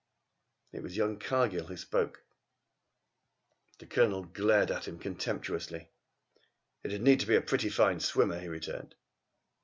It 0.71 0.81
was 0.81 0.97
young 0.97 1.19
Cargill 1.19 1.67
who 1.67 1.77
spoke. 1.77 2.23
The 3.77 3.85
Colonel 3.85 4.23
glared 4.23 4.71
at 4.71 4.87
him 4.87 4.97
contemptuously. 4.97 5.91
"He 6.81 6.89
would 6.89 7.03
need 7.03 7.19
to 7.19 7.27
be 7.27 7.35
a 7.35 7.39
pretty 7.41 7.69
fine 7.69 7.99
swimmer," 7.99 8.39
he 8.39 8.47
returned. 8.47 8.95